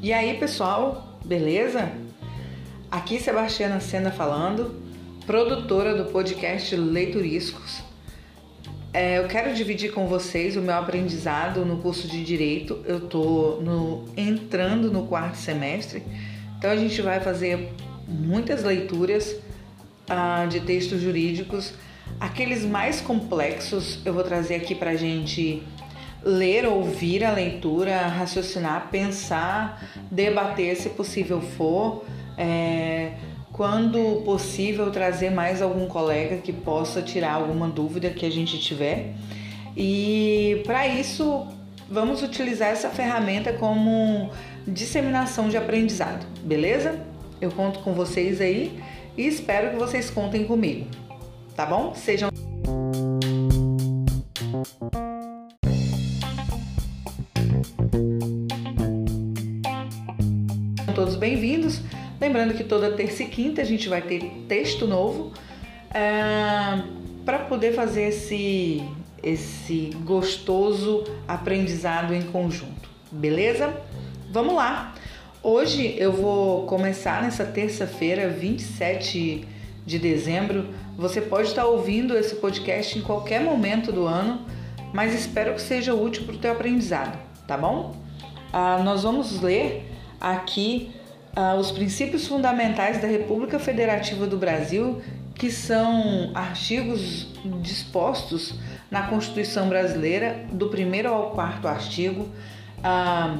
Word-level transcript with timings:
E 0.00 0.12
aí, 0.12 0.38
pessoal, 0.38 1.18
beleza? 1.24 1.92
Aqui 2.90 3.20
Sebastiana 3.20 3.78
Sena 3.78 4.10
falando, 4.10 4.74
produtora 5.26 5.94
do 5.94 6.10
podcast 6.10 6.74
Leituriscos. 6.74 7.82
É, 8.92 9.18
eu 9.18 9.28
quero 9.28 9.54
dividir 9.54 9.92
com 9.92 10.06
vocês 10.06 10.56
o 10.56 10.62
meu 10.62 10.74
aprendizado 10.74 11.64
no 11.64 11.76
curso 11.76 12.08
de 12.08 12.24
Direito. 12.24 12.82
Eu 12.86 12.96
estou 12.96 13.62
entrando 14.16 14.90
no 14.90 15.06
quarto 15.06 15.36
semestre, 15.36 16.02
então 16.56 16.70
a 16.70 16.76
gente 16.76 17.02
vai 17.02 17.20
fazer 17.20 17.70
muitas 18.08 18.64
leituras 18.64 19.36
ah, 20.08 20.46
de 20.46 20.60
textos 20.60 21.02
jurídicos. 21.02 21.74
Aqueles 22.20 22.64
mais 22.64 23.00
complexos 23.00 24.00
eu 24.04 24.12
vou 24.12 24.24
trazer 24.24 24.56
aqui 24.56 24.74
para 24.74 24.96
gente 24.96 25.62
ler, 26.22 26.66
ouvir 26.66 27.24
a 27.24 27.32
leitura, 27.32 28.06
raciocinar, 28.06 28.88
pensar, 28.90 29.82
debater 30.10 30.76
se 30.76 30.90
possível 30.90 31.40
for. 31.40 32.04
É, 32.36 33.12
quando 33.52 34.22
possível, 34.24 34.90
trazer 34.92 35.30
mais 35.30 35.60
algum 35.60 35.88
colega 35.88 36.36
que 36.36 36.52
possa 36.52 37.02
tirar 37.02 37.32
alguma 37.32 37.68
dúvida 37.68 38.10
que 38.10 38.24
a 38.24 38.30
gente 38.30 38.58
tiver. 38.58 39.14
E 39.76 40.62
para 40.64 40.86
isso, 40.86 41.46
vamos 41.90 42.22
utilizar 42.22 42.68
essa 42.68 42.88
ferramenta 42.88 43.52
como 43.52 44.30
disseminação 44.66 45.48
de 45.48 45.56
aprendizado, 45.56 46.24
beleza? 46.44 47.00
Eu 47.40 47.50
conto 47.50 47.80
com 47.80 47.94
vocês 47.94 48.40
aí 48.40 48.78
e 49.16 49.26
espero 49.26 49.70
que 49.70 49.76
vocês 49.76 50.10
contem 50.10 50.44
comigo, 50.44 50.86
tá 51.58 51.66
bom? 51.66 51.92
Sejam 51.92 52.30
todos 60.94 61.16
bem-vindos. 61.16 61.80
Lembrando 62.20 62.54
que 62.54 62.62
toda 62.62 62.92
terça 62.92 63.24
e 63.24 63.26
quinta 63.26 63.60
a 63.60 63.64
gente 63.64 63.88
vai 63.88 64.00
ter 64.00 64.44
texto 64.46 64.86
novo 64.86 65.32
é, 65.92 66.80
para 67.24 67.40
poder 67.40 67.74
fazer 67.74 68.04
esse, 68.04 68.80
esse 69.20 69.90
gostoso 70.04 71.02
aprendizado 71.26 72.14
em 72.14 72.22
conjunto, 72.22 72.88
beleza? 73.10 73.82
Vamos 74.30 74.54
lá! 74.54 74.94
Hoje 75.42 75.96
eu 75.98 76.12
vou 76.12 76.66
começar 76.66 77.20
nessa 77.20 77.44
terça-feira, 77.44 78.28
27 78.28 79.57
de 79.88 79.98
dezembro. 79.98 80.68
Você 80.96 81.20
pode 81.20 81.48
estar 81.48 81.64
ouvindo 81.64 82.16
esse 82.16 82.36
podcast 82.36 82.98
em 82.98 83.02
qualquer 83.02 83.40
momento 83.40 83.90
do 83.90 84.06
ano, 84.06 84.42
mas 84.92 85.14
espero 85.14 85.54
que 85.54 85.62
seja 85.62 85.94
útil 85.94 86.24
para 86.24 86.34
o 86.34 86.38
teu 86.38 86.52
aprendizado, 86.52 87.18
tá 87.46 87.56
bom? 87.56 87.96
Ah, 88.52 88.80
nós 88.84 89.02
vamos 89.02 89.40
ler 89.40 89.90
aqui 90.20 90.92
ah, 91.34 91.54
os 91.54 91.70
princípios 91.70 92.26
fundamentais 92.26 93.00
da 93.00 93.08
República 93.08 93.58
Federativa 93.58 94.26
do 94.26 94.36
Brasil, 94.36 95.00
que 95.34 95.50
são 95.50 96.30
artigos 96.34 97.28
dispostos 97.62 98.54
na 98.90 99.06
Constituição 99.06 99.68
Brasileira, 99.68 100.44
do 100.52 100.68
primeiro 100.68 101.08
ao 101.08 101.30
quarto 101.30 101.66
artigo. 101.66 102.28
Ah, 102.84 103.38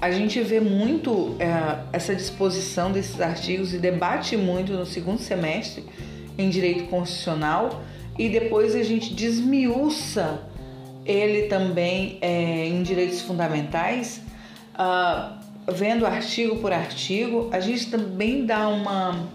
a 0.00 0.10
gente 0.10 0.40
vê 0.40 0.60
muito 0.60 1.36
é, 1.40 1.78
essa 1.92 2.14
disposição 2.14 2.92
desses 2.92 3.20
artigos 3.20 3.74
e 3.74 3.78
debate 3.78 4.36
muito 4.36 4.72
no 4.72 4.86
segundo 4.86 5.18
semestre 5.18 5.84
em 6.36 6.48
direito 6.48 6.84
constitucional 6.84 7.82
e 8.16 8.28
depois 8.28 8.74
a 8.76 8.82
gente 8.82 9.12
desmiuça 9.12 10.40
ele 11.04 11.48
também 11.48 12.18
é, 12.20 12.66
em 12.66 12.82
direitos 12.82 13.22
fundamentais. 13.22 14.20
Uh, 14.74 15.38
vendo 15.72 16.06
artigo 16.06 16.56
por 16.56 16.72
artigo, 16.72 17.48
a 17.50 17.60
gente 17.60 17.90
também 17.90 18.44
dá 18.44 18.68
uma, 18.68 19.28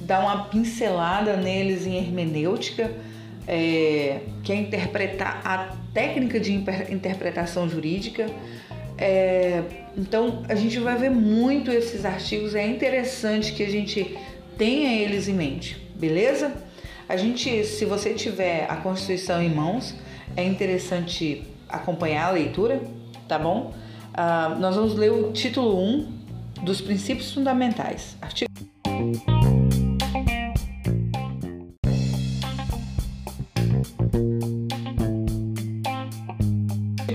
dá 0.00 0.20
uma 0.20 0.44
pincelada 0.44 1.36
neles 1.36 1.86
em 1.86 1.96
hermenêutica, 1.96 2.92
é, 3.46 4.20
que 4.44 4.52
é 4.52 4.56
interpretar 4.56 5.40
a 5.44 5.74
técnica 5.94 6.38
de 6.38 6.52
interpretação 6.52 7.68
jurídica. 7.68 8.26
É, 8.98 9.62
então 9.96 10.42
a 10.48 10.56
gente 10.56 10.78
vai 10.80 10.96
ver 10.96 11.10
muito 11.10 11.70
esses 11.70 12.04
artigos, 12.04 12.54
é 12.54 12.66
interessante 12.66 13.52
que 13.52 13.62
a 13.62 13.70
gente 13.70 14.18
tenha 14.56 15.00
eles 15.00 15.28
em 15.28 15.34
mente, 15.34 15.80
beleza? 15.94 16.52
A 17.08 17.16
gente, 17.16 17.64
se 17.64 17.84
você 17.84 18.12
tiver 18.12 18.66
a 18.68 18.76
Constituição 18.76 19.40
em 19.40 19.48
mãos, 19.48 19.94
é 20.36 20.44
interessante 20.44 21.44
acompanhar 21.68 22.26
a 22.26 22.30
leitura, 22.32 22.82
tá 23.26 23.38
bom? 23.38 23.72
Uh, 24.12 24.58
nós 24.58 24.74
vamos 24.74 24.94
ler 24.94 25.12
o 25.12 25.32
título 25.32 25.80
1 25.80 26.12
dos 26.64 26.80
princípios 26.80 27.32
fundamentais. 27.32 28.16
Artigo. 28.20 28.48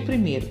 Primeiro, 0.06 0.48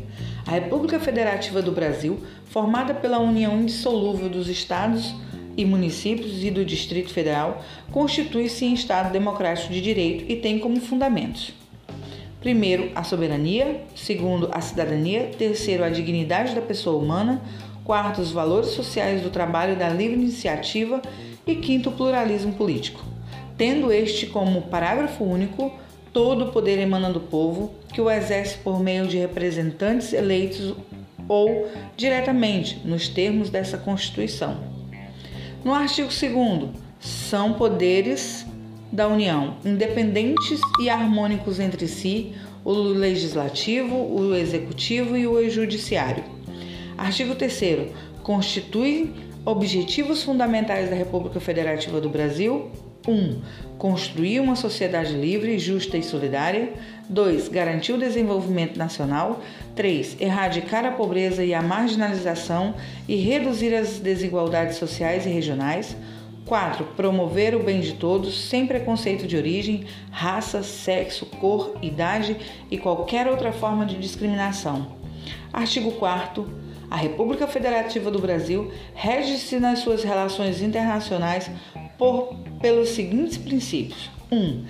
a 0.53 0.55
República 0.55 1.01
Federativa 1.01 1.63
do 1.63 1.73
Brasil, 1.73 2.21
formada 2.45 2.93
pela 2.93 3.19
união 3.19 3.59
indissolúvel 3.59 4.29
dos 4.29 4.49
estados 4.49 5.15
e 5.57 5.65
municípios 5.65 6.45
e 6.45 6.51
do 6.51 6.63
Distrito 6.63 7.11
Federal, 7.11 7.65
constitui-se 7.91 8.67
em 8.67 8.75
Estado 8.75 9.11
democrático 9.11 9.73
de 9.73 9.81
direito 9.81 10.31
e 10.31 10.37
tem 10.37 10.59
como 10.59 10.79
fundamentos 10.79 11.55
Primeiro, 12.39 12.91
a 12.95 13.05
soberania. 13.05 13.85
Segundo, 13.95 14.51
a 14.53 14.61
cidadania. 14.61 15.31
Terceiro, 15.39 15.85
a 15.85 15.89
dignidade 15.89 16.55
da 16.55 16.61
pessoa 16.61 17.01
humana. 17.01 17.41
Quarto, 17.85 18.21
os 18.21 18.33
valores 18.33 18.71
sociais 18.71 19.23
do 19.23 19.31
trabalho 19.31 19.75
e 19.75 19.77
da 19.77 19.89
livre 19.89 20.21
iniciativa. 20.21 21.01
E 21.47 21.55
quinto, 21.55 21.89
o 21.89 21.93
pluralismo 21.93 22.53
político. 22.53 23.01
Tendo 23.57 23.93
este 23.93 24.27
como 24.27 24.63
parágrafo 24.63 25.23
único, 25.23 25.73
todo 26.13 26.47
o 26.47 26.53
poder 26.53 26.79
emana 26.79 27.11
do 27.11 27.21
povo, 27.21 27.73
que 27.93 28.01
o 28.01 28.11
exerce 28.11 28.59
por 28.59 28.81
meio 28.81 29.07
de 29.07 29.19
representantes 29.19 30.13
eleitos 30.13 30.75
ou 31.29 31.69
diretamente, 31.97 32.81
nos 32.85 33.09
termos 33.09 33.49
dessa 33.49 33.79
Constituição. 33.79 34.57
No 35.65 35.73
artigo 35.73 36.09
2, 36.09 36.71
são 37.01 37.55
poderes 37.55 38.45
da 38.91 39.09
União, 39.09 39.57
independentes 39.65 40.61
e 40.81 40.91
harmônicos 40.91 41.59
entre 41.59 41.89
si, 41.89 42.35
o 42.65 42.73
legislativo, 42.73 43.97
o 43.97 44.35
executivo 44.35 45.17
e 45.17 45.27
o 45.27 45.49
judiciário. 45.49 46.25
Artigo 46.97 47.35
3 47.35 47.91
constitui 48.23 49.13
objetivos 49.45 50.23
fundamentais 50.23 50.89
da 50.89 50.95
República 50.95 51.41
Federativa 51.41 52.01
do 52.01 52.09
Brasil 52.09 52.71
1. 53.07 53.13
Um, 53.13 53.41
construir 53.79 54.41
uma 54.41 54.55
sociedade 54.55 55.13
livre, 55.13 55.59
justa 55.59 55.97
e 55.97 56.03
solidária. 56.03 56.73
2. 57.09 57.49
Garantir 57.49 57.93
o 57.93 57.99
desenvolvimento 57.99 58.77
nacional. 58.77 59.41
3. 59.75 60.21
Erradicar 60.21 60.85
a 60.85 60.93
pobreza 60.93 61.45
e 61.45 61.53
a 61.53 61.63
marginalização 61.63 62.75
e 63.09 63.17
reduzir 63.17 63.75
as 63.75 63.99
desigualdades 63.99 64.77
sociais 64.77 65.27
e 65.27 65.29
regionais. 65.29 65.97
4. 66.47 66.85
Promover 66.97 67.55
o 67.55 67.63
bem 67.63 67.81
de 67.81 67.95
todos, 67.95 68.49
sem 68.49 68.67
preconceito 68.67 69.27
de 69.27 69.37
origem, 69.37 69.85
raça, 70.11 70.63
sexo, 70.63 71.27
cor, 71.27 71.77
idade 71.81 72.37
e 72.71 72.79
qualquer 72.79 73.29
outra 73.29 73.53
forma 73.53 73.87
de 73.87 73.97
discriminação. 73.97 74.97
Artigo 75.53 75.93
4. 75.93 76.63
A 76.91 76.97
República 76.97 77.47
Federativa 77.47 78.11
do 78.11 78.19
Brasil 78.19 78.71
rege-se 78.95 79.59
nas 79.59 79.79
suas 79.79 80.05
relações 80.05 80.61
internacionais 80.61 81.51
por, 81.97 82.35
pelos 82.63 82.91
seguintes 82.91 83.37
princípios: 83.37 84.09
1. 84.31 84.65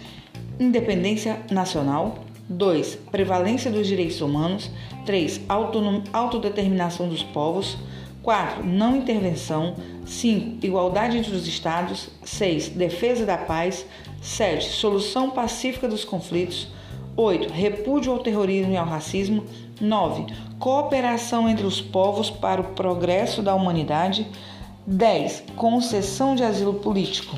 Independência 0.59 1.39
nacional. 1.51 2.25
2. 2.49 2.97
Prevalência 3.11 3.71
dos 3.71 3.87
direitos 3.87 4.21
humanos. 4.21 4.71
3. 5.07 5.43
Autodeterminação 6.13 7.09
dos 7.09 7.23
povos. 7.23 7.77
4. 8.23 8.65
Não 8.65 8.97
intervenção. 8.97 9.77
5. 10.05 10.65
Igualdade 10.65 11.19
entre 11.19 11.35
os 11.35 11.47
Estados. 11.47 12.09
6. 12.25 12.71
Defesa 12.71 13.25
da 13.25 13.39
paz. 13.39 13.87
7. 14.21 14.71
Solução 14.71 15.31
pacífica 15.31 15.87
dos 15.87 16.05
conflitos. 16.05 16.69
8. 17.17 17.53
Repúdio 17.53 18.13
ao 18.13 18.19
terrorismo 18.19 18.73
e 18.73 18.77
ao 18.77 18.87
racismo. 18.87 19.45
9. 19.81 20.27
Cooperação 20.59 21.49
entre 21.49 21.67
os 21.67 21.81
povos 21.81 22.31
para 22.31 22.61
o 22.61 22.65
progresso 22.73 23.43
da 23.43 23.55
humanidade. 23.55 24.27
10. 24.87 25.45
Concessão 25.57 26.35
de 26.35 26.43
asilo 26.43 26.75
político. 26.75 27.37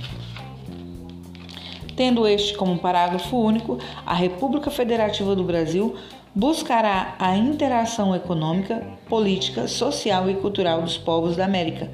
Tendo 1.97 2.27
este 2.27 2.55
como 2.55 2.79
parágrafo 2.79 3.37
único, 3.37 3.79
a 4.05 4.15
República 4.15 4.71
Federativa 4.71 5.35
do 5.37 5.45
Brasil 5.45 5.95
buscará 6.35 7.15
a 7.19 7.37
interação 7.37 8.15
econômica, 8.15 8.83
política, 9.09 9.69
social 9.69 10.29
e 10.29 10.35
cultural 10.35 10.83
dos 10.83 10.99
povos 10.99 11.37
da 11.37 11.45
América, 11.45 11.91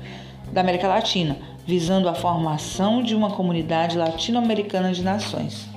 da 0.50 0.62
América 0.62 0.88
Latina, 0.88 1.37
visando 1.67 2.08
a 2.08 2.14
formação 2.14 3.02
de 3.02 3.14
uma 3.14 3.31
comunidade 3.31 3.99
latino-americana 3.99 4.93
de 4.93 5.02
nações. 5.02 5.69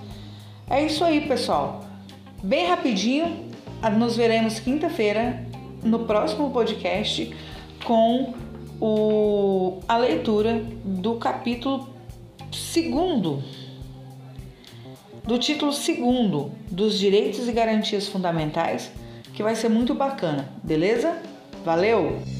É 0.69 0.81
isso 0.85 1.03
aí, 1.03 1.27
pessoal. 1.27 1.83
Bem 2.41 2.67
rapidinho, 2.67 3.51
nos 3.97 4.15
veremos 4.15 4.59
quinta-feira 4.59 5.45
no 5.83 5.99
próximo 5.99 6.49
podcast 6.51 7.35
com 7.83 8.33
o, 8.79 9.79
a 9.87 9.97
leitura 9.97 10.63
do 10.83 11.15
capítulo 11.15 11.89
segundo, 12.51 13.43
do 15.25 15.37
título 15.37 15.71
segundo 15.71 16.51
dos 16.69 16.99
direitos 16.99 17.47
e 17.47 17.51
garantias 17.51 18.07
fundamentais, 18.07 18.91
que 19.33 19.43
vai 19.43 19.55
ser 19.55 19.69
muito 19.69 19.93
bacana, 19.93 20.49
beleza? 20.63 21.17
Valeu! 21.63 22.32